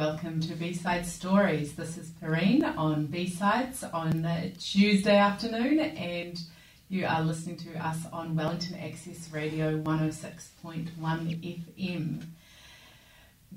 [0.00, 1.74] Welcome to B-Side Stories.
[1.74, 4.26] This is Perrine on B-Sides on
[4.58, 6.40] Tuesday afternoon, and
[6.88, 12.24] you are listening to us on Wellington Access Radio 106.1 FM.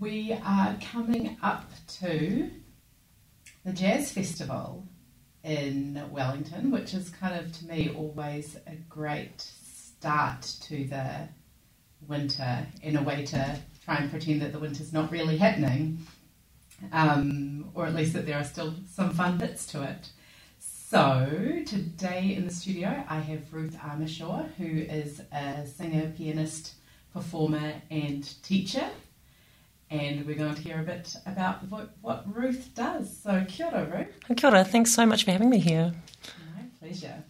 [0.02, 2.52] We are coming up to
[3.64, 4.86] the Jazz Festival
[5.46, 11.30] in Wellington, which is kind of to me always a great start to the
[12.06, 16.06] winter in a way to try and pretend that the winter's not really happening
[16.92, 20.10] um, or at least that there are still some fun bits to it.
[20.60, 26.76] So, today in the studio, I have Ruth Armishaw, who is a singer, pianist,
[27.14, 28.88] performer, and teacher.
[29.90, 33.16] And we're going to hear a bit about what, what Ruth does.
[33.24, 34.38] So, kia ora, Ruth.
[34.38, 34.64] Kia ora.
[34.64, 35.94] Thanks so much for having me here.
[36.56, 37.24] My pleasure.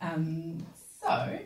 [0.00, 0.64] Um,
[1.02, 1.38] so,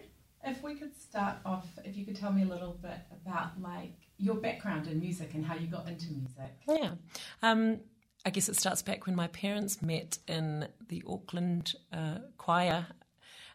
[0.45, 3.95] if we could start off, if you could tell me a little bit about like
[4.21, 6.53] your background in music and how you got into music.
[6.69, 6.93] Yeah.
[7.43, 7.81] Um,
[8.25, 12.87] I guess it starts back when my parents met in the Auckland uh, choir,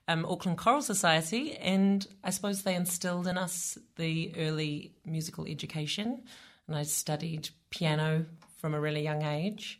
[0.07, 6.23] um, Auckland Choral Society, and I suppose they instilled in us the early musical education.
[6.67, 8.25] And I studied piano
[8.57, 9.79] from a really young age.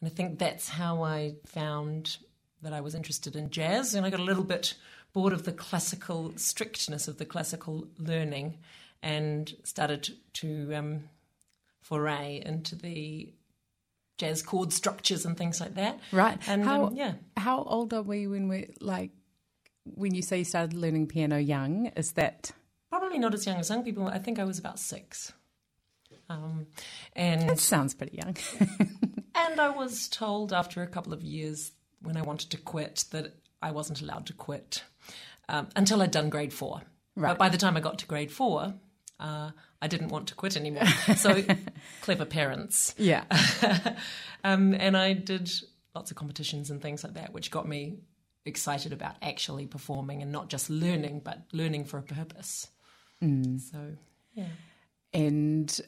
[0.00, 2.18] And I think that's how I found
[2.62, 3.94] that I was interested in jazz.
[3.94, 4.74] And I got a little bit
[5.12, 8.58] bored of the classical strictness of the classical learning
[9.02, 11.08] and started to um,
[11.80, 13.32] foray into the
[14.18, 16.00] jazz chord structures and things like that.
[16.12, 16.38] Right.
[16.48, 17.14] And how, um, yeah.
[17.36, 19.10] How old are we when we're like
[19.84, 21.86] when you say you started learning piano young?
[21.96, 22.50] Is that
[22.90, 24.06] probably not as young as young people?
[24.08, 25.32] I think I was about six.
[26.28, 26.66] Um,
[27.14, 28.36] and that sounds pretty young.
[29.34, 33.34] and I was told after a couple of years when I wanted to quit that
[33.62, 34.84] I wasn't allowed to quit
[35.48, 36.82] um, until I'd done grade four.
[37.16, 37.30] Right.
[37.30, 38.74] But by the time I got to grade four,
[39.20, 40.86] uh, I didn't want to quit anymore.
[41.16, 41.42] So
[42.02, 42.94] clever parents.
[42.98, 43.24] Yeah.
[44.44, 45.50] um, and I did
[45.94, 47.98] lots of competitions and things like that, which got me
[48.44, 52.68] excited about actually performing and not just learning, but learning for a purpose.
[53.22, 53.60] Mm.
[53.60, 53.78] So,
[54.34, 54.46] yeah.
[55.12, 55.80] And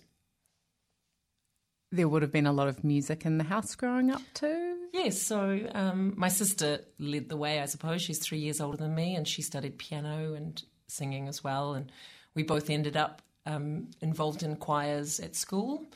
[1.93, 4.77] there would have been a lot of music in the house growing up too?
[4.93, 8.03] Yes, so um, my sister led the way, I suppose.
[8.03, 11.75] She's three years older than me, and she studied piano and singing as well.
[11.75, 11.91] And
[12.35, 15.87] we both ended up um, involved in choirs at school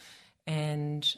[0.46, 1.14] and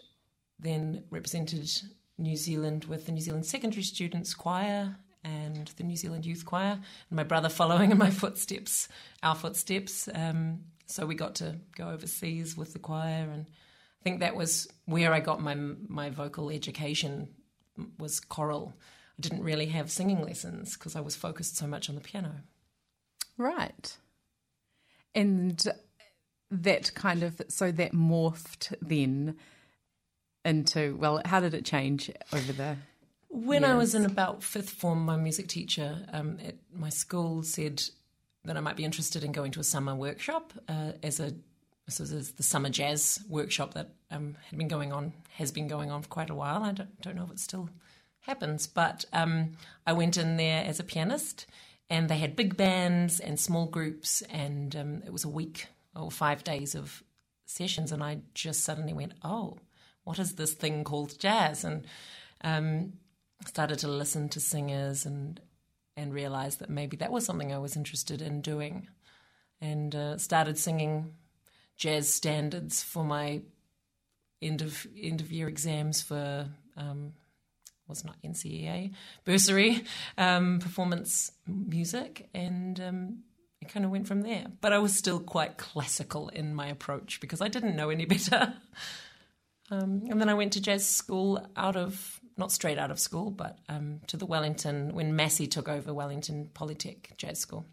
[0.58, 1.70] then represented
[2.18, 6.78] New Zealand with the New Zealand Secondary Students Choir and the New Zealand Youth Choir,
[7.10, 8.88] and my brother following in my footsteps,
[9.22, 10.08] our footsteps.
[10.14, 13.46] Um, so we got to go overseas with the choir, and
[14.00, 17.28] I think that was where I got my my vocal education
[17.98, 18.74] was choral.
[19.18, 22.32] I didn't really have singing lessons because I was focused so much on the piano.
[23.36, 23.96] Right.
[25.14, 25.66] And
[26.50, 29.36] that kind of, so that morphed then
[30.44, 32.76] into, well, how did it change over the.
[33.28, 33.64] When?
[33.64, 37.82] I was in about fifth form, my music teacher um, at my school said
[38.44, 41.34] that I might be interested in going to a summer workshop uh, as a
[41.86, 45.90] this was the summer jazz workshop that um, had been going on has been going
[45.90, 46.64] on for quite a while.
[46.64, 47.70] I don't, don't know if it still
[48.20, 49.52] happens, but um,
[49.86, 51.46] I went in there as a pianist,
[51.88, 56.10] and they had big bands and small groups, and um, it was a week or
[56.10, 57.02] five days of
[57.46, 59.58] sessions, and I just suddenly went, "Oh,
[60.04, 61.86] what is this thing called jazz?" and
[62.42, 62.94] um,
[63.46, 65.40] started to listen to singers and
[65.96, 68.88] and realized that maybe that was something I was interested in doing,
[69.60, 71.14] and uh, started singing
[71.76, 73.42] jazz standards for my
[74.42, 77.14] end of end of year exams for um,
[77.88, 78.92] was not NCEA
[79.24, 79.84] bursary
[80.18, 83.18] um, performance music, and um,
[83.66, 84.46] it kind of went from there.
[84.60, 88.54] But I was still quite classical in my approach because I didn't know any better.
[89.70, 93.30] Um, and then I went to jazz school out of not straight out of school,
[93.30, 97.64] but um, to the Wellington when Massey took over Wellington Polytech Jazz School,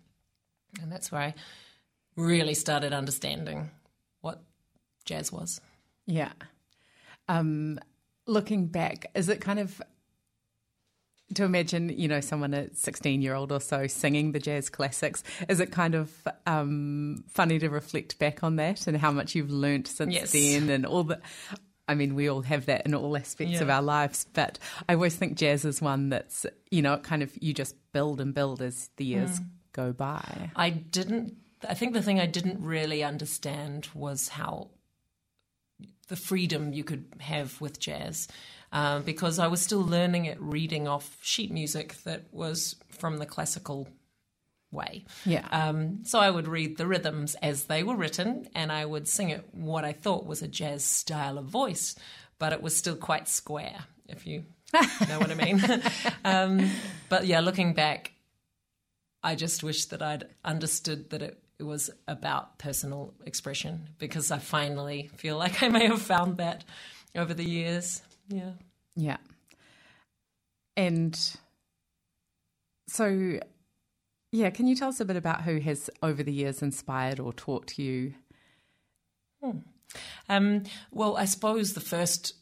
[0.81, 1.35] and that's where I
[2.15, 3.69] really started understanding
[4.21, 4.41] what
[5.05, 5.59] jazz was.
[6.07, 6.31] Yeah.
[7.27, 7.79] Um,
[8.25, 9.81] looking back, is it kind of
[11.35, 15.23] to imagine, you know, someone at 16 year old or so singing the jazz classics,
[15.49, 16.11] is it kind of
[16.45, 20.31] um, funny to reflect back on that and how much you've learnt since Yes.
[20.31, 21.19] then and all the.
[21.85, 24.57] I mean, we all have that in all aspects of our lives, but
[24.87, 28.33] I always think jazz is one that's, you know, kind of you just build and
[28.33, 29.41] build as the years
[29.73, 30.49] go by.
[30.55, 31.35] I didn't.
[31.67, 34.69] I think the thing I didn't really understand was how
[36.07, 38.27] the freedom you could have with jazz,
[38.71, 43.25] um, because I was still learning it reading off sheet music that was from the
[43.25, 43.87] classical
[44.71, 45.05] way.
[45.25, 45.47] Yeah.
[45.51, 49.29] Um, so I would read the rhythms as they were written, and I would sing
[49.29, 51.95] it what I thought was a jazz style of voice,
[52.39, 54.45] but it was still quite square, if you
[55.07, 55.61] know what I mean.
[56.25, 56.69] um,
[57.09, 58.11] but yeah, looking back,
[59.23, 64.39] I just wish that I'd understood that it, it was about personal expression because I
[64.39, 66.63] finally feel like I may have found that
[67.15, 68.01] over the years.
[68.27, 68.51] Yeah.
[68.95, 69.17] Yeah.
[70.75, 71.17] And
[72.87, 73.39] so,
[74.31, 77.33] yeah, can you tell us a bit about who has over the years inspired or
[77.33, 78.13] taught you?
[80.29, 82.33] Um, well, I suppose the first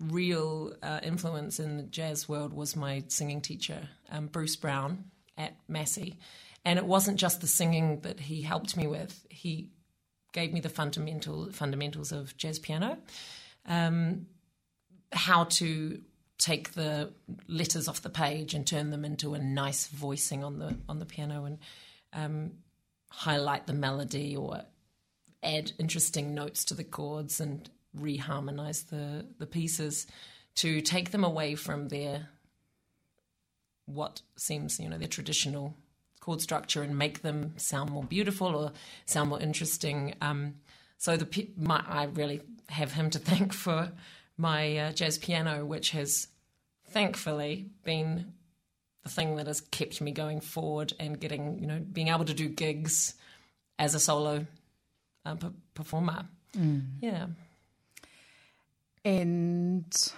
[0.00, 5.04] real uh, influence in the jazz world was my singing teacher, um, Bruce Brown
[5.36, 6.18] at Massey.
[6.64, 9.26] And it wasn't just the singing that he helped me with.
[9.30, 9.70] He
[10.32, 12.98] gave me the fundamental fundamentals of jazz piano,
[13.66, 14.26] um,
[15.12, 16.00] how to
[16.38, 17.12] take the
[17.48, 21.04] letters off the page and turn them into a nice voicing on the on the
[21.04, 21.58] piano and
[22.12, 22.52] um,
[23.10, 24.62] highlight the melody or
[25.42, 30.06] add interesting notes to the chords and reharmonize the the pieces
[30.54, 32.28] to take them away from their
[33.84, 35.76] what seems you know their traditional
[36.20, 38.72] chord structure and make them sound more beautiful or
[39.06, 40.14] sound more interesting.
[40.20, 40.54] Um,
[40.98, 43.90] so the my, I really have him to thank for
[44.36, 46.28] my uh, jazz piano, which has
[46.86, 48.32] thankfully been
[49.02, 52.34] the thing that has kept me going forward and getting you know being able to
[52.34, 53.14] do gigs
[53.78, 54.46] as a solo
[55.24, 56.26] uh, p- performer.
[56.56, 56.86] Mm.
[57.00, 57.26] Yeah.
[59.04, 60.12] And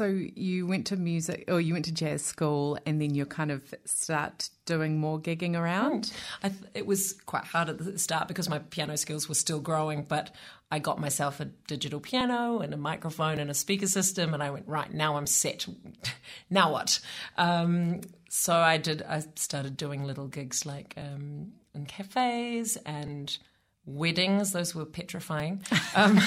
[0.00, 3.50] so you went to music or you went to jazz school and then you kind
[3.50, 6.10] of start doing more gigging around?
[6.42, 9.60] I th- it was quite hard at the start because my piano skills were still
[9.60, 10.34] growing, but
[10.70, 14.50] I got myself a digital piano and a microphone and a speaker system, and I
[14.50, 15.66] went right now I'm set.
[16.48, 16.98] now what?
[17.36, 18.00] Um,
[18.30, 19.02] so I did.
[19.02, 23.36] I started doing little gigs like um, in cafes and
[23.84, 24.52] weddings.
[24.52, 25.62] Those were petrifying.
[25.94, 26.20] Um,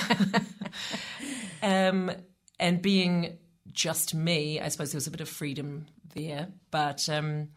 [1.63, 2.11] um,
[2.59, 3.37] and being
[3.73, 6.47] just me, I suppose there was a bit of freedom there.
[6.71, 7.49] But um,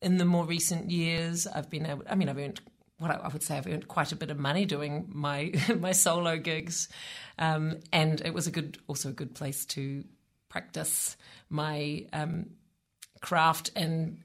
[0.00, 2.04] in the more recent years, I've been able.
[2.08, 2.60] I mean, I've earned
[2.98, 6.36] what I would say I've earned quite a bit of money doing my my solo
[6.36, 6.88] gigs,
[7.38, 10.04] um, and it was a good, also a good place to
[10.48, 11.16] practice
[11.48, 12.50] my um,
[13.20, 14.18] craft and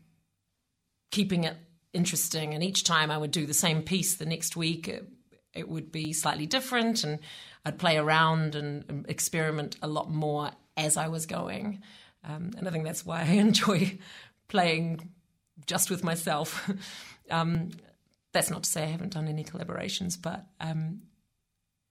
[1.11, 1.55] keeping it
[1.93, 2.53] interesting.
[2.53, 5.07] And each time I would do the same piece the next week, it,
[5.53, 7.19] it would be slightly different, and
[7.65, 11.81] I'd play around and experiment a lot more as I was going.
[12.23, 13.97] Um, and I think that's why I enjoy
[14.47, 15.09] playing
[15.65, 16.69] just with myself.
[17.31, 17.71] um,
[18.31, 21.01] that's not to say I haven't done any collaborations, but um,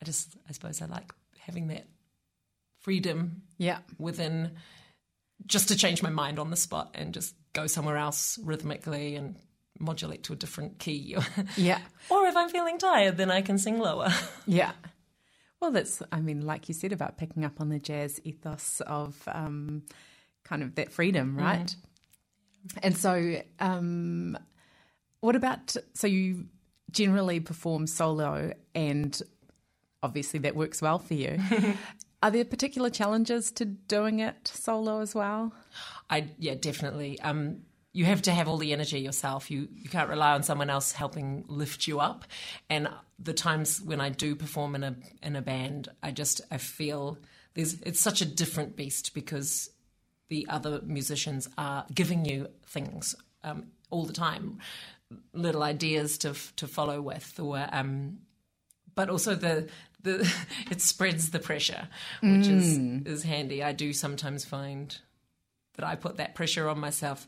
[0.01, 1.87] I just, I suppose I like having that
[2.81, 3.79] freedom yeah.
[3.99, 4.53] within
[5.45, 9.37] just to change my mind on the spot and just go somewhere else rhythmically and
[9.79, 11.17] modulate to a different key.
[11.57, 11.81] yeah.
[12.09, 14.09] Or if I'm feeling tired, then I can sing lower.
[14.47, 14.73] yeah.
[15.61, 19.17] Well, that's, I mean, like you said about picking up on the jazz ethos of
[19.27, 19.83] um,
[20.45, 21.67] kind of that freedom, right?
[21.67, 22.79] Mm.
[22.83, 24.39] And so, um,
[25.21, 26.47] what about, so you
[26.91, 29.21] generally perform solo and
[30.03, 31.39] obviously that works well for you.
[32.23, 35.53] Are there particular challenges to doing it solo as well?
[36.11, 37.21] I, yeah, definitely.
[37.21, 37.63] Um,
[37.97, 39.51] you have to have all the energy yourself.
[39.51, 42.27] You you can't rely on someone else helping lift you up.
[42.69, 42.89] And
[43.19, 47.19] the times when I do perform in a in a band, I just I feel
[47.55, 49.71] there's it's such a different beast because
[50.29, 54.59] the other musicians are giving you things um, all the time,
[55.33, 58.19] little ideas to to follow with, or um,
[58.95, 59.71] but also the
[60.03, 60.31] the
[60.71, 61.89] it spreads the pressure,
[62.21, 63.07] which mm.
[63.07, 63.63] is is handy.
[63.63, 64.99] I do sometimes find
[65.77, 67.27] that I put that pressure on myself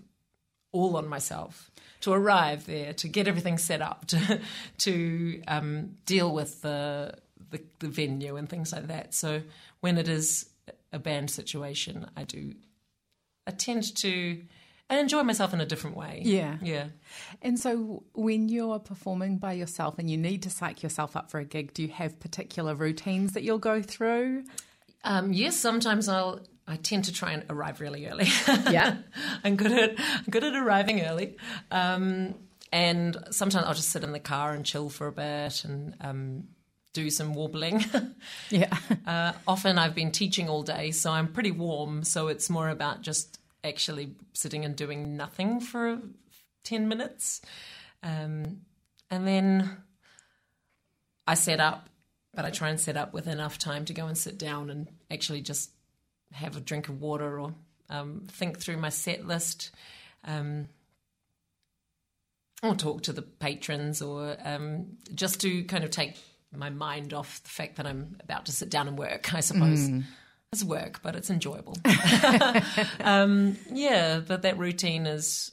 [0.72, 1.70] all on myself
[2.00, 4.40] to arrive there, to get everything set up, to
[4.78, 7.14] to um, deal with the,
[7.50, 9.14] the, the venue and things like that.
[9.14, 9.42] So
[9.80, 10.48] when it is
[10.92, 12.54] a band situation, I do
[13.46, 14.42] I tend to
[14.90, 16.22] I enjoy myself in a different way.
[16.24, 16.86] Yeah, yeah.
[17.42, 21.38] And so when you're performing by yourself and you need to psych yourself up for
[21.38, 24.44] a gig, do you have particular routines that you'll go through?
[25.04, 28.28] Um, yes, sometimes I'll I tend to try and arrive really early.
[28.70, 28.98] Yeah,
[29.42, 31.36] I'm good at I'm good at arriving early.
[31.70, 32.34] Um,
[32.70, 36.44] and sometimes I'll just sit in the car and chill for a bit and um,
[36.92, 37.82] do some warbling.
[38.50, 38.76] yeah.
[39.06, 42.04] Uh, often I've been teaching all day, so I'm pretty warm.
[42.04, 46.00] So it's more about just actually sitting and doing nothing for
[46.64, 47.40] ten minutes,
[48.02, 48.60] um,
[49.10, 49.78] and then
[51.26, 51.88] I set up.
[52.34, 54.86] But I try and set up with enough time to go and sit down and
[55.10, 55.70] actually just
[56.32, 57.54] have a drink of water or
[57.90, 59.70] um, think through my set list.
[60.24, 60.68] Um,
[62.62, 66.16] or talk to the patrons, or um, just to kind of take
[66.52, 69.32] my mind off the fact that I'm about to sit down and work.
[69.32, 70.02] I suppose Mm.
[70.52, 71.76] it's work, but it's enjoyable.
[73.00, 75.52] um, yeah, but that routine is.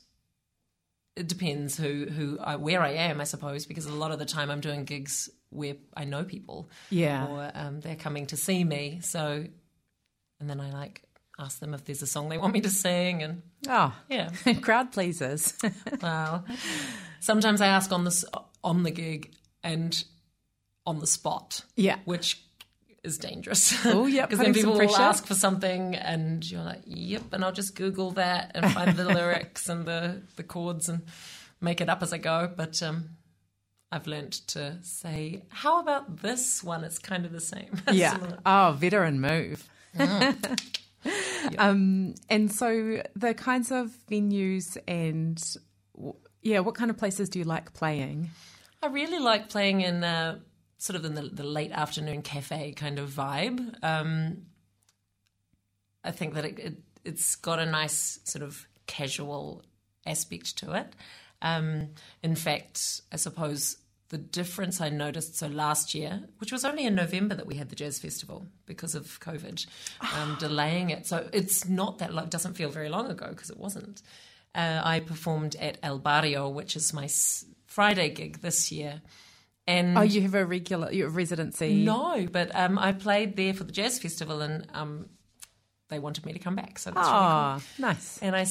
[1.15, 4.25] It depends who who I, where I am, I suppose, because a lot of the
[4.25, 7.27] time I'm doing gigs where I know people, Yeah.
[7.27, 8.99] or um, they're coming to see me.
[9.01, 9.45] So,
[10.39, 11.01] and then I like
[11.37, 14.29] ask them if there's a song they want me to sing, and Oh, yeah,
[14.61, 15.53] crowd pleasers.
[16.01, 16.45] well,
[17.19, 20.03] sometimes I ask on the on the gig and
[20.85, 21.97] on the spot, yeah.
[22.05, 22.41] which
[23.03, 23.85] is dangerous.
[23.85, 27.51] Oh, yeah, because then people will ask for something, and you're like, "Yep," and I'll
[27.51, 31.01] just Google that and find the lyrics and the the chords and
[31.61, 32.51] make it up as I go.
[32.55, 33.09] But um,
[33.91, 37.81] I've learnt to say, "How about this one?" It's kind of the same.
[37.91, 38.17] Yeah.
[38.45, 39.67] Oh, veteran move.
[41.57, 45.41] Um, and so the kinds of venues and
[46.41, 48.29] yeah, what kind of places do you like playing?
[48.83, 50.39] I really like playing in uh,
[50.77, 53.83] sort of in the, the late afternoon cafe kind of vibe.
[53.83, 54.43] Um,
[56.03, 59.63] I think that it, it, it's got a nice sort of casual
[60.05, 60.93] aspect to it.
[61.41, 61.89] Um,
[62.21, 63.77] in fact, I suppose
[64.09, 67.69] the difference I noticed so last year, which was only in November that we had
[67.69, 69.65] the jazz festival because of COVID,
[70.13, 71.07] um, delaying it.
[71.07, 74.01] So it's not that long, doesn't feel very long ago because it wasn't.
[74.53, 79.01] Uh, I performed at El Barrio, which is my s- Friday gig this year.
[79.67, 81.83] And Oh, you have a regular you have residency.
[81.83, 85.09] no, but um, I played there for the jazz festival, and um,
[85.89, 86.77] they wanted me to come back.
[86.77, 87.27] So that's really cool.
[87.27, 88.19] Oh, nice.
[88.21, 88.45] And I,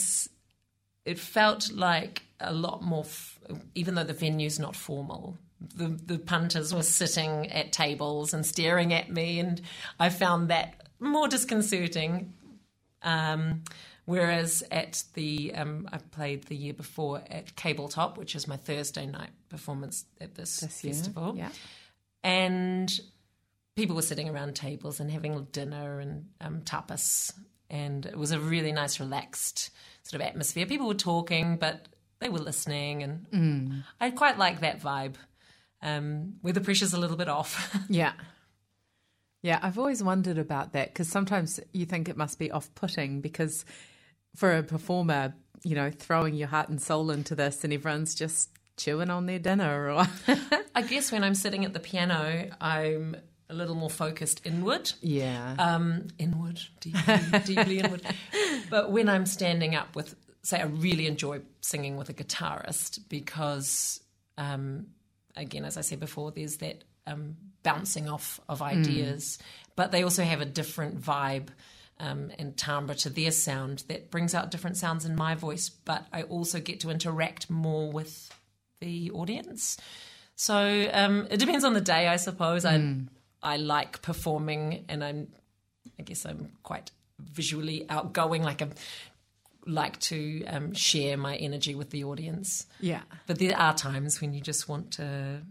[1.05, 3.39] it felt like a lot more, f-
[3.75, 5.39] even though the venue's not formal.
[5.77, 9.61] The the punters were sitting at tables and staring at me, and
[9.99, 12.35] I found that more disconcerting.
[13.03, 13.63] Um,
[14.07, 18.57] whereas at the um, I played the year before at Cable Top, which is my
[18.57, 20.93] Thursday night performance at this, This year.
[20.95, 21.51] festival Yeah.
[22.23, 22.91] and
[23.77, 27.33] people were sitting around tables and having dinner and um, tapas,
[27.71, 29.71] and it was a really nice, relaxed
[30.03, 30.67] sort of atmosphere.
[30.67, 31.89] People were talking, but
[32.21, 35.15] they were listening, and I quite like that vibe,
[35.83, 37.77] um, where the pressure's a little bit off.
[37.89, 38.13] Yeah.
[39.43, 43.21] Yeah, I've always wondered about that because sometimes you think it must be off putting
[43.21, 43.67] because
[44.35, 48.49] for a performer, you know, throwing your heart and soul into this and everyone's just
[48.79, 50.07] chewing on their dinner or.
[50.75, 53.17] I guess when I'm sitting at the piano, I'm
[53.49, 54.93] a little more focused inward.
[55.01, 55.55] yeah.
[55.59, 58.03] um, inward, deeply, deeply inward.
[58.71, 64.01] But when I'm standing up with, say, I really enjoy singing with a guitarist because,
[64.39, 64.87] um,
[65.37, 69.39] again, as I said before, there's that um, bouncing off of ideas,
[69.77, 71.49] but they also have a different vibe.
[72.01, 76.05] Um, and timbre to their sound that brings out different sounds in my voice, but
[76.13, 78.37] I also get to interact more with
[78.81, 79.77] the audience.
[80.35, 82.65] So um, it depends on the day, I suppose.
[82.65, 82.75] I
[83.45, 85.29] I like performing, and I'm
[85.99, 88.43] I guess I'm quite visually outgoing.
[88.43, 88.69] Like I
[89.67, 92.67] like to um, share my energy with the audience.
[92.81, 93.03] yeah.
[93.27, 95.43] But there are times when you just want to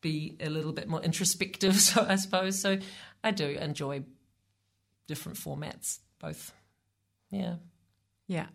[0.00, 1.74] be a little bit more introspective.
[1.80, 2.78] So I suppose so.
[3.22, 4.04] I do enjoy
[5.06, 6.52] different formats, both.
[7.30, 7.56] Yeah.
[8.26, 8.46] Yeah.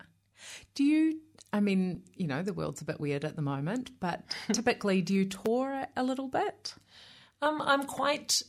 [0.76, 1.20] Do you,
[1.52, 4.24] I mean, you know, the world's a bit weird at the moment, but
[4.54, 6.76] typically do you tour a little bit?
[7.42, 8.42] Um, I'm quite.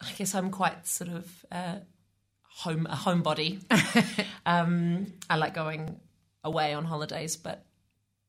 [0.00, 1.76] I guess I'm quite sort of uh,
[2.42, 3.60] home a homebody.
[4.46, 6.00] um, I like going
[6.44, 7.64] away on holidays, but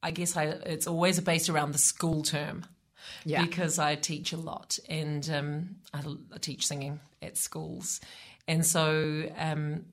[0.01, 2.65] I guess I, it's always based around the school term.
[3.23, 3.45] Yeah.
[3.45, 6.01] because I teach a lot and um, I,
[6.33, 8.01] I teach singing at schools,
[8.49, 9.85] and so um,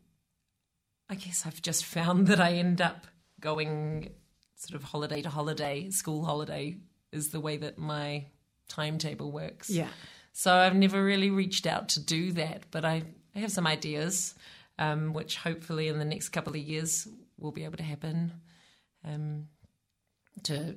[1.08, 3.06] I guess I've just found that I end up
[3.40, 4.10] going
[4.56, 5.90] sort of holiday to holiday.
[5.90, 6.76] School holiday
[7.12, 8.26] is the way that my
[8.68, 9.70] timetable works.
[9.70, 9.88] Yeah.
[10.32, 13.02] So I've never really reached out to do that, but I,
[13.36, 14.34] I have some ideas,
[14.78, 17.06] um, which hopefully in the next couple of years
[17.38, 18.32] will be able to happen.
[19.04, 19.48] Um,
[20.44, 20.76] to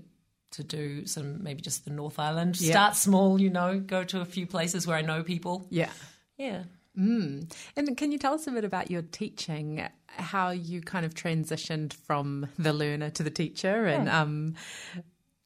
[0.51, 2.60] to do some maybe just the North Island.
[2.60, 2.72] Yeah.
[2.72, 5.67] Start small, you know, go to a few places where I know people.
[5.70, 5.89] Yeah.
[6.38, 6.63] Yeah.
[6.98, 7.51] Mm.
[7.75, 11.94] And can you tell us a bit about your teaching, how you kind of transitioned
[11.94, 14.56] from the learner to the teacher and um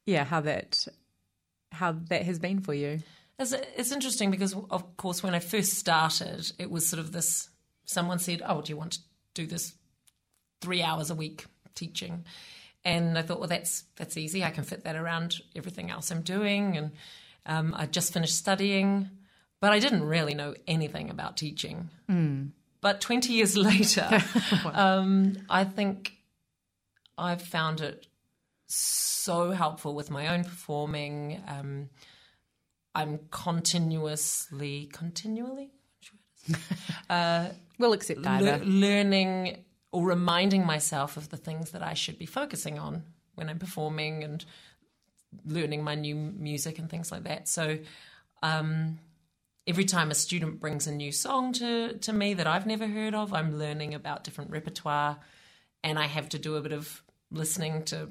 [0.06, 0.86] yeah, how that
[1.72, 3.00] how that has been for you?
[3.38, 7.48] It's, it's interesting because, of course, when I first started, it was sort of this
[7.84, 8.98] someone said, Oh, do you want to
[9.34, 9.74] do this
[10.60, 12.24] three hours a week teaching?
[12.84, 14.44] And I thought, well, that's that's easy.
[14.44, 16.76] I can fit that around everything else I'm doing.
[16.76, 16.90] And
[17.46, 19.08] um, I just finished studying,
[19.60, 21.90] but I didn't really know anything about teaching.
[22.80, 24.08] But 20 years later,
[24.72, 26.12] um, I think
[27.16, 28.06] I've found it
[28.72, 31.42] so helpful with my own performing.
[31.46, 31.90] Um,
[32.94, 35.70] I'm continuously, continually,
[37.10, 37.48] uh,
[37.78, 38.58] we'll accept either.
[38.58, 43.48] Le- learning or reminding myself of the things that I should be focusing on when
[43.48, 44.44] I'm performing and
[45.44, 47.48] learning my new music and things like that.
[47.48, 47.78] So,
[48.42, 48.98] um,
[49.66, 53.14] every time a student brings a new song to, to me that I've never heard
[53.14, 55.18] of, I'm learning about different repertoire
[55.84, 58.08] and I have to do a bit of listening to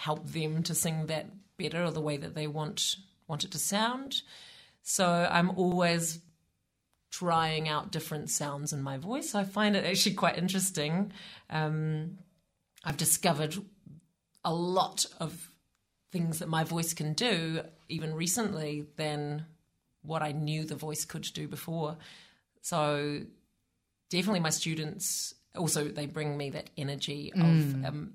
[0.00, 1.26] help them to sing that
[1.58, 2.96] better or the way that they want
[3.28, 4.22] want it to sound.
[4.82, 6.20] So I'm always
[7.10, 9.34] trying out different sounds in my voice.
[9.34, 11.12] I find it actually quite interesting.
[11.50, 12.18] Um,
[12.82, 13.54] I've discovered
[14.42, 15.50] a lot of
[16.12, 19.44] things that my voice can do even recently than
[20.02, 21.98] what I knew the voice could do before.
[22.62, 23.20] So
[24.08, 28.12] definitely my students also they bring me that energy of mm.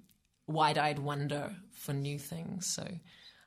[0.48, 2.68] Um, wide-eyed wonder for new things.
[2.68, 2.88] So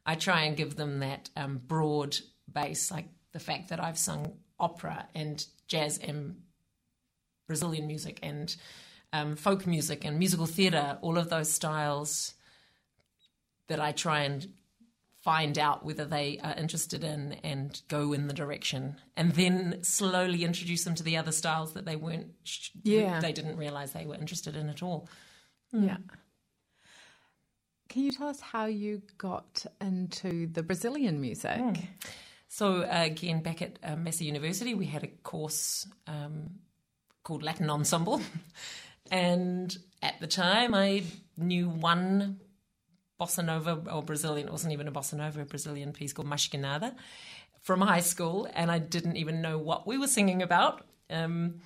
[0.07, 2.17] I try and give them that um, broad
[2.53, 6.37] base, like the fact that I've sung opera and jazz and
[7.47, 8.55] Brazilian music and
[9.13, 12.35] um, folk music and musical theatre, all of those styles
[13.69, 14.49] that I try and
[15.23, 20.45] find out whether they are interested in and go in the direction and then slowly
[20.45, 22.29] introduce them to the other styles that they weren't
[22.83, 23.21] yeah.
[23.21, 25.09] they didn't realize they were interested in at all.
[25.73, 25.97] Yeah
[27.89, 31.87] can you tell us how you got into the brazilian music mm.
[32.49, 36.51] so uh, again back at uh, University we had a course um,
[37.23, 38.21] called Latin Ensemble
[39.11, 41.03] and at the time I
[41.37, 42.41] knew one
[43.21, 46.47] bossa nova or Brazilian, it wasn't even a bossa nova, a Brazilian piece called Mais
[46.47, 46.95] Que Nada
[47.61, 50.87] from high school, and I didn't even know what we were singing about.
[51.11, 51.61] Um,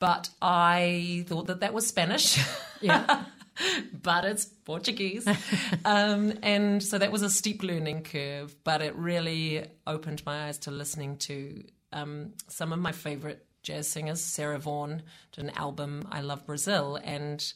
[0.00, 2.38] but I thought that that was Spanish.
[2.80, 3.24] Yeah.
[4.02, 5.26] but it's Portuguese.
[5.84, 10.58] um, and so that was a steep learning curve, but it really opened my eyes
[10.58, 14.20] to listening to um, some of my favorite jazz singers.
[14.20, 17.52] Sarah Vaughan did an album, I Love Brazil, and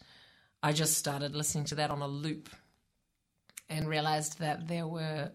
[0.62, 2.48] I just started listening to that on a loop
[3.68, 5.30] and realized that there were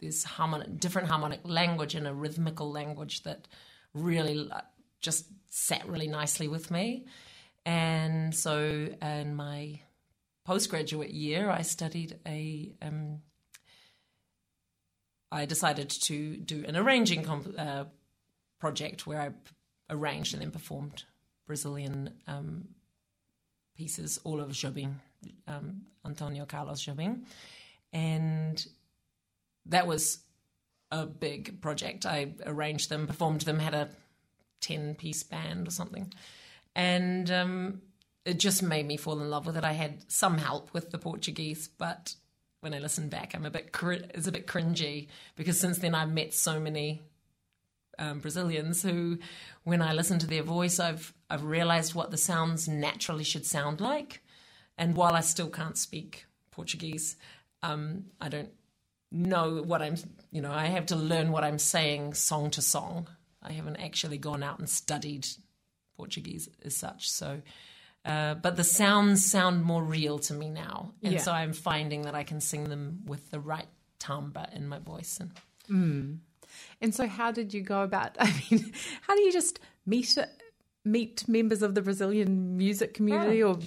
[0.00, 3.46] this harmonic, different harmonic language and a rhythmical language that
[3.92, 4.50] really
[5.00, 7.06] just sat really nicely with me.
[7.66, 9.80] And so, in my
[10.50, 12.72] postgraduate year, I studied a.
[12.82, 13.20] Um,
[15.30, 17.84] I decided to do an arranging comp- uh,
[18.58, 19.30] project where I
[19.94, 21.04] arranged and then performed
[21.46, 22.66] Brazilian um,
[23.76, 24.94] pieces, all of Jobim,
[25.46, 27.26] um, Antonio Carlos Jobim.
[27.92, 28.66] And
[29.66, 30.18] that was
[30.90, 32.06] a big project.
[32.06, 33.90] I arranged them, performed them, had a
[34.62, 36.12] 10 piece band or something.
[36.74, 37.82] And um,
[38.24, 39.64] it just made me fall in love with it.
[39.64, 42.14] I had some help with the Portuguese, but
[42.60, 43.74] when I listen back, I'm a bit
[44.14, 47.00] it's a bit cringy because since then I've met so many
[47.98, 49.18] um, Brazilians who,
[49.64, 53.80] when I listen to their voice, I've I've realized what the sounds naturally should sound
[53.80, 54.22] like.
[54.76, 57.16] And while I still can't speak Portuguese,
[57.62, 58.50] um, I don't
[59.10, 59.96] know what I'm.
[60.30, 63.08] You know, I have to learn what I'm saying song to song.
[63.42, 65.26] I haven't actually gone out and studied
[65.96, 67.10] Portuguese as such.
[67.10, 67.40] So.
[68.04, 71.20] Uh, but the sounds sound more real to me now, and yeah.
[71.20, 75.20] so I'm finding that I can sing them with the right timbre in my voice.
[75.20, 75.30] And
[75.68, 76.18] mm.
[76.80, 78.16] And so, how did you go about?
[78.20, 80.16] I mean, how do you just meet
[80.84, 83.52] meet members of the Brazilian music community oh.
[83.52, 83.58] or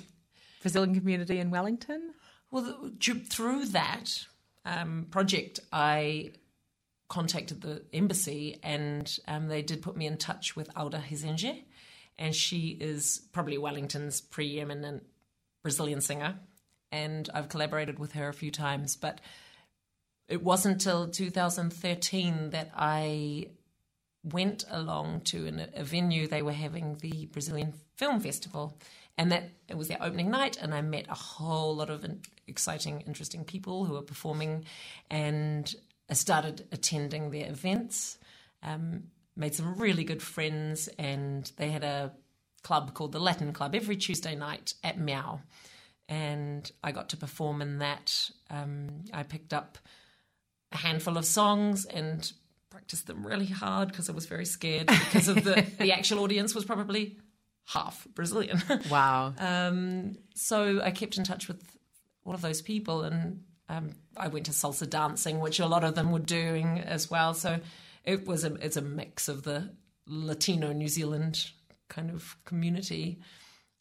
[0.61, 2.13] Brazilian community in Wellington?
[2.51, 2.91] Well,
[3.29, 4.25] through that
[4.65, 6.31] um, project, I
[7.07, 11.63] contacted the embassy, and um, they did put me in touch with Alda Rezende,
[12.17, 15.03] and she is probably Wellington's preeminent
[15.61, 16.35] Brazilian singer.
[16.91, 19.19] And I've collaborated with her a few times, but
[20.27, 23.47] it wasn't until 2013 that I
[24.23, 28.77] went along to an, a venue they were having the Brazilian Film Festival,
[29.17, 32.05] and that it was their opening night, and I met a whole lot of
[32.47, 34.65] exciting, interesting people who were performing,
[35.09, 35.73] and
[36.09, 38.17] I started attending their events.
[38.61, 39.03] Um,
[39.35, 42.13] made some really good friends, and they had a
[42.63, 45.41] club called the Latin Club every Tuesday night at Meow,
[46.07, 48.29] and I got to perform in that.
[48.49, 49.77] Um, I picked up
[50.71, 52.31] a handful of songs and
[52.69, 56.55] practiced them really hard because I was very scared because of the the actual audience
[56.55, 57.17] was probably
[57.65, 58.61] half Brazilian.
[58.89, 59.33] Wow.
[59.39, 61.63] um, so I kept in touch with
[62.25, 65.95] all of those people, and um, I went to salsa dancing, which a lot of
[65.95, 67.33] them were doing as well.
[67.33, 67.59] So
[68.03, 69.71] it was a it's a mix of the
[70.07, 71.51] Latino New Zealand
[71.89, 73.19] kind of community,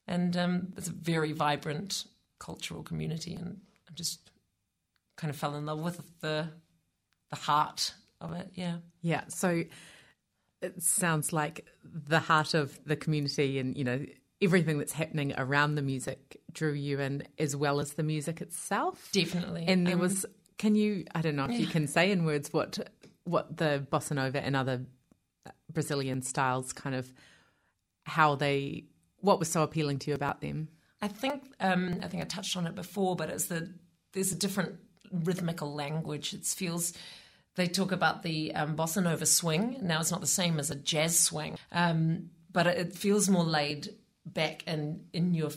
[0.07, 2.05] and um, it's a very vibrant
[2.39, 4.31] cultural community, and I just
[5.17, 6.49] kind of fell in love with the
[7.31, 8.51] the heart of it.
[8.55, 8.77] Yeah.
[9.01, 9.25] Yeah.
[9.29, 9.65] So
[10.61, 14.05] it sounds like the heart of the community and, you know,
[14.41, 19.09] everything that's happening around the music drew you in as well as the music itself.
[19.13, 19.65] Definitely.
[19.67, 20.27] And there um, was
[20.59, 21.59] can you I don't know if yeah.
[21.59, 22.89] you can say in words what
[23.25, 24.83] what the bossa nova and other
[25.73, 27.13] Brazilian styles kind of
[28.05, 28.85] how they
[29.21, 30.69] what was so appealing to you about them?
[31.01, 33.73] I think um, I think I touched on it before, but it's the
[34.13, 34.77] there's a different
[35.11, 36.35] rhythmical language.
[36.35, 36.93] It feels
[37.57, 39.79] they talk about the um, bossa nova swing.
[39.83, 43.91] Now it's not the same as a jazz swing, um, but it feels more laid
[44.25, 45.51] back and in your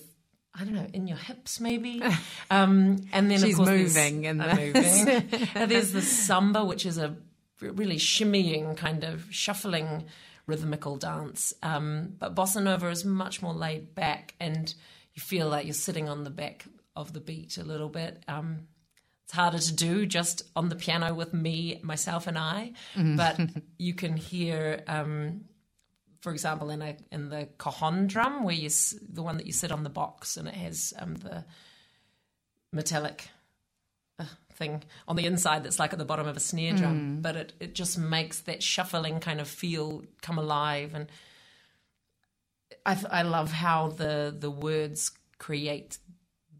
[0.57, 2.01] I don't know, in your hips maybe.
[2.51, 5.29] Um, and then She's of course moving and moving.
[5.67, 7.15] there's the samba, which is a
[7.61, 10.05] really shimmying kind of shuffling
[10.47, 11.53] rhythmical dance.
[11.63, 14.73] Um, but bossa nova is much more laid back, and
[15.13, 16.65] you feel like you're sitting on the back
[16.95, 18.23] of the beat a little bit.
[18.27, 18.67] Um,
[19.23, 23.17] it's harder to do just on the piano with me, myself, and I, mm.
[23.17, 23.39] but
[23.77, 24.83] you can hear.
[24.87, 25.45] Um,
[26.21, 28.69] for example, in a in the cajon drum, where you
[29.09, 31.45] the one that you sit on the box and it has um, the
[32.71, 33.29] metallic
[34.55, 37.21] thing on the inside that's like at the bottom of a snare drum, mm.
[37.21, 40.93] but it, it just makes that shuffling kind of feel come alive.
[40.95, 41.07] And
[42.85, 45.97] I, I love how the, the words create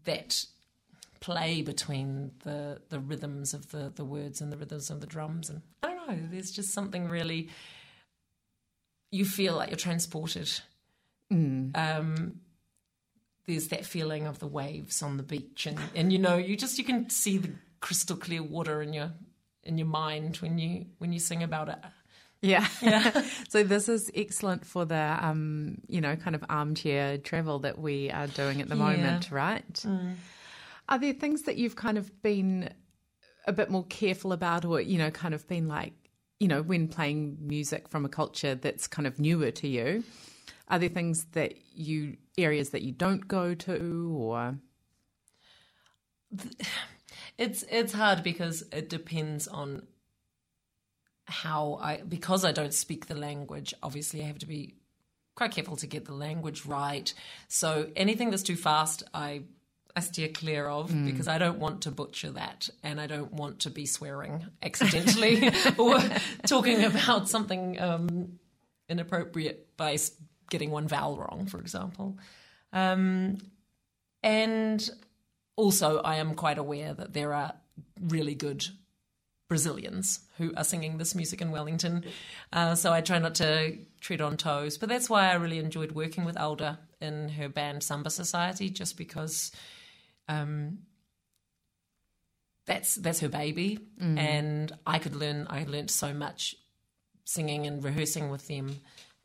[0.04, 0.44] that
[1.20, 5.50] play between the, the rhythms of the, the words and the rhythms of the drums.
[5.50, 7.48] And I don't know, there's just something really,
[9.10, 10.50] you feel like you're transported.
[11.32, 11.76] Mm.
[11.76, 12.40] Um,
[13.46, 16.78] there's that feeling of the waves on the beach and, and you know you just
[16.78, 17.50] you can see the
[17.86, 19.12] crystal clear water in your
[19.62, 21.78] in your mind when you when you sing about it.
[22.42, 22.66] Yeah.
[22.82, 23.22] yeah.
[23.48, 28.10] so this is excellent for the um, you know, kind of armchair travel that we
[28.10, 28.82] are doing at the yeah.
[28.82, 29.72] moment, right?
[29.72, 30.16] Mm.
[30.88, 32.70] Are there things that you've kind of been
[33.46, 35.94] a bit more careful about or, you know, kind of been like,
[36.40, 40.04] you know, when playing music from a culture that's kind of newer to you?
[40.68, 44.58] Are there things that you areas that you don't go to or
[47.38, 49.82] it's it's hard because it depends on
[51.26, 53.74] how I because I don't speak the language.
[53.82, 54.74] Obviously, I have to be
[55.34, 57.12] quite careful to get the language right.
[57.48, 59.42] So anything that's too fast, I
[59.94, 61.06] I steer clear of mm.
[61.06, 65.50] because I don't want to butcher that and I don't want to be swearing accidentally
[65.78, 65.98] or
[66.46, 68.38] talking about something um,
[68.90, 69.96] inappropriate by
[70.50, 72.18] getting one vowel wrong, for example.
[72.74, 73.38] Um,
[74.22, 74.88] and
[75.56, 77.54] also, I am quite aware that there are
[78.00, 78.66] really good
[79.48, 82.04] Brazilians who are singing this music in Wellington.
[82.52, 84.76] Uh, so I try not to tread on toes.
[84.76, 88.96] But that's why I really enjoyed working with Alda in her band Samba Society, just
[88.96, 89.52] because
[90.28, 90.78] um,
[92.66, 94.18] that's that's her baby, mm.
[94.18, 95.46] and I could learn.
[95.48, 96.56] I learned so much
[97.24, 98.80] singing and rehearsing with them.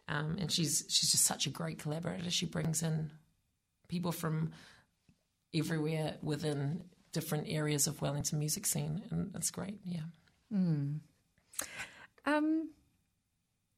[0.08, 2.30] Um, and she's she's just such a great collaborator.
[2.30, 3.12] She brings in
[3.88, 4.52] people from
[5.54, 9.80] everywhere within different areas of Wellington music scene, and that's great.
[9.86, 10.02] Yeah.
[10.54, 11.00] Mm.
[12.26, 12.70] Um,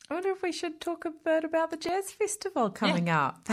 [0.10, 3.28] I wonder if we should talk a bit about the Jazz Festival coming yeah.
[3.28, 3.48] up.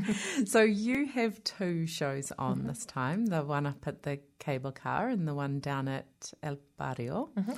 [0.46, 2.68] so you have two shows on mm-hmm.
[2.68, 6.58] this time: the one up at the cable car and the one down at El
[6.76, 7.30] Barrio.
[7.36, 7.54] Mm-hmm.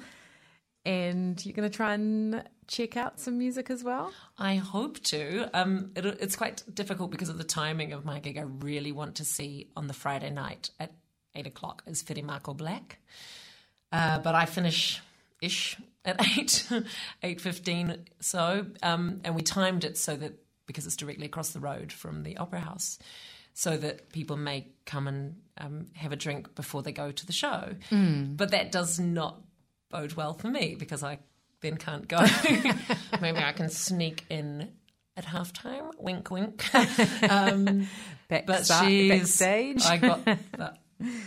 [0.84, 4.12] And you're going to try and check out some music as well?
[4.38, 5.50] I hope to.
[5.52, 8.38] Um, it, it's quite difficult because of the timing of my gig.
[8.38, 10.92] I really want to see on the Friday night at
[11.34, 12.98] eight o'clock is Whirimako Black,
[13.90, 15.00] uh, but I finish
[15.40, 16.70] ish at eight,
[17.22, 18.04] eight fifteen.
[18.20, 20.34] So, um, and we timed it so that
[20.66, 22.98] because it's directly across the road from the Opera House,
[23.54, 27.32] so that people may come and um, have a drink before they go to the
[27.32, 27.74] show.
[27.90, 28.36] Mm.
[28.36, 29.40] But that does not
[29.90, 31.18] bode well for me because I
[31.60, 32.18] then can't go.
[33.20, 34.70] Maybe I can sneak in
[35.16, 35.90] at halftime.
[35.98, 36.64] Wink, wink.
[37.28, 37.88] Um,
[38.28, 39.84] but she's, backstage.
[39.84, 40.74] I got the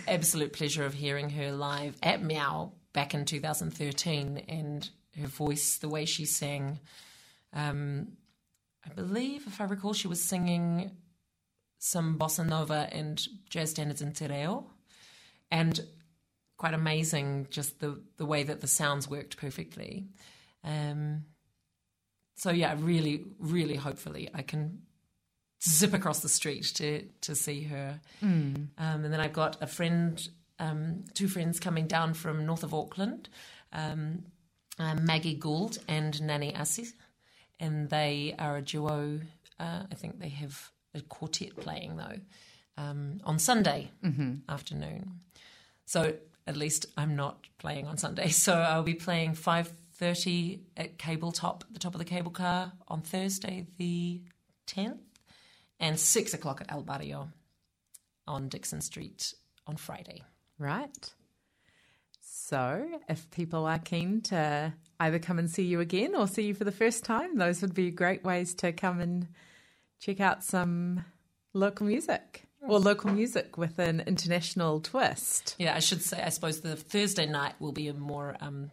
[0.08, 4.90] absolute pleasure of hearing her live at Meow back in 2013, and
[5.20, 6.80] her voice, the way she sang.
[7.54, 8.10] Um,
[8.86, 10.92] I believe, if I recall, she was singing
[11.80, 14.68] some bossa nova and jazz standards in te reo.
[15.50, 15.80] And
[16.62, 20.06] quite amazing just the the way that the sounds worked perfectly.
[20.64, 21.26] Um,
[22.36, 24.84] so yeah, really, really, hopefully, I can
[25.68, 28.00] zip across the street to to see her.
[28.22, 28.68] Mm.
[28.78, 32.76] Um, and then I've got a friend, um, two friends coming down from north of
[32.76, 33.28] Auckland,
[33.74, 34.26] um,
[34.78, 36.94] uh, Maggie Gould and Nani Assis,
[37.60, 39.20] and they are a duo.
[39.60, 42.20] Uh, I think they have a quartet playing though
[42.78, 44.34] um, on Sunday mm-hmm.
[44.48, 45.22] afternoon.
[45.86, 46.14] So
[46.48, 48.30] at least I'm not playing on Sunday.
[48.42, 53.02] So I'll be playing 5.30 at Cable Top, the top of the cable car, on
[53.02, 54.22] Thursday the
[54.68, 55.00] 10th,
[55.80, 57.30] and 6 o'clock at El Barrio
[58.28, 59.34] on Dixon Street
[59.68, 60.24] on Friday.
[60.58, 61.14] Right.
[62.22, 66.54] So, if people are keen to either come and see you again or see you
[66.54, 69.28] for the first time, those would be great ways to come and
[70.00, 71.04] check out some
[71.54, 75.56] local music or local music with an international twist.
[75.60, 78.72] Yeah, I should say, I suppose the Thursday night will be a more um,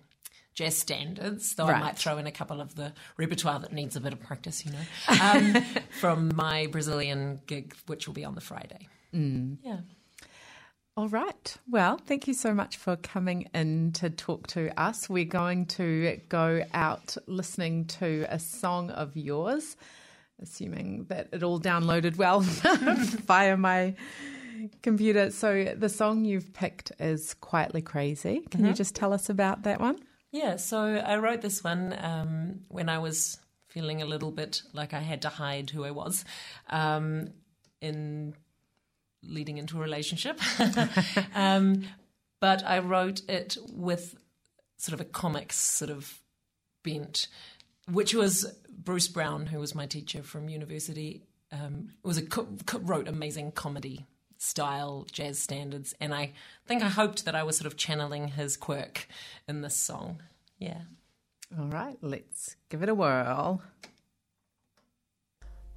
[0.55, 1.77] jazz standards, though Right.
[1.77, 4.65] I might throw in a couple of the repertoire that needs a bit of practice,
[4.67, 5.63] you know, um,
[6.01, 8.89] from my Brazilian gig, which will be on the Friday.
[9.13, 9.79] Yeah.
[10.97, 11.57] All right.
[11.71, 15.09] Well, thank you so much for coming in to talk to us.
[15.09, 19.77] We're going to go out listening to a song of yours,
[20.41, 22.41] assuming that it all downloaded well
[23.27, 23.95] via my
[24.83, 25.31] computer.
[25.31, 28.43] So, the song you've picked is Quietly Crazy.
[28.51, 29.99] Can you just tell us about that one?
[30.31, 34.95] Yeah, so I wrote this one um, when I was feeling a little bit like
[34.95, 36.25] I had to hide who I was
[36.69, 37.33] um,
[37.81, 38.35] in
[39.23, 40.41] leading into a relationship.
[41.35, 41.85] um,
[42.41, 44.15] but I wrote it with
[44.77, 46.21] sort of a comics sort of
[46.85, 47.29] bent,
[47.91, 48.47] which was
[48.85, 53.53] Bruce Brown, who was my teacher from university, um, was a co- co- wrote amazing
[53.53, 54.07] comedy
[54.39, 56.33] style jazz standards, and I
[56.67, 59.09] think I hoped that I was sort of channeling his quirk
[59.49, 60.23] in this song.
[60.59, 60.83] Yeah.
[61.59, 63.63] All right, let's give it a whirl.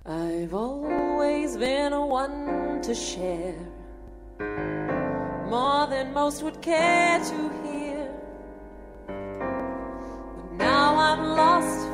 [0.05, 3.55] I've always been a one to share
[5.51, 8.09] more than most would care to hear.
[9.07, 11.90] But now I'm lost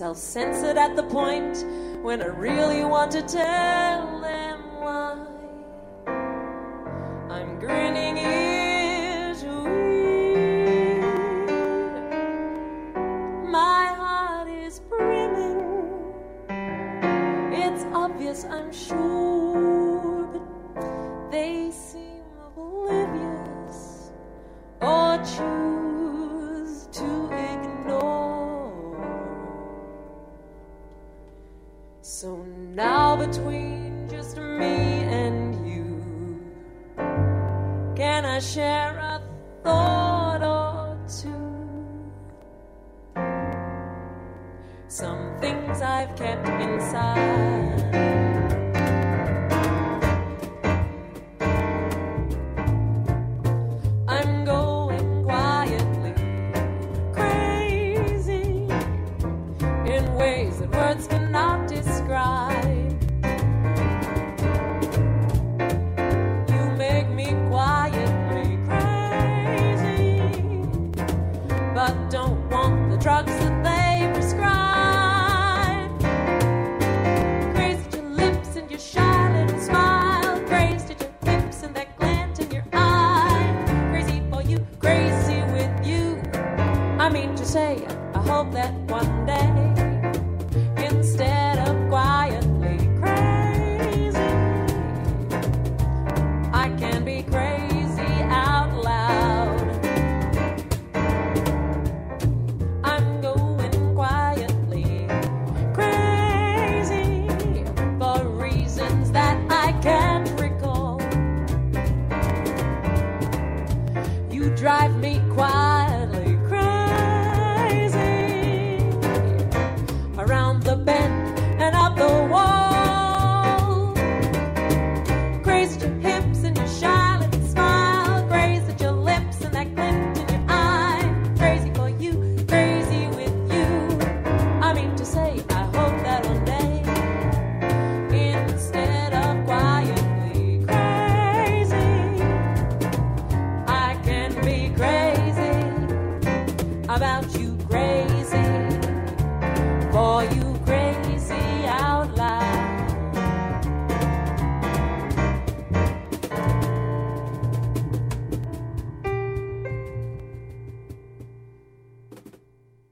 [0.00, 1.62] Self censored at the point
[2.02, 4.19] when I really want to tell